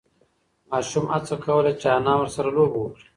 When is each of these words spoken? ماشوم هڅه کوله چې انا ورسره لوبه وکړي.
ماشوم 0.69 1.05
هڅه 1.13 1.35
کوله 1.43 1.71
چې 1.81 1.87
انا 1.97 2.13
ورسره 2.17 2.49
لوبه 2.57 2.77
وکړي. 2.81 3.03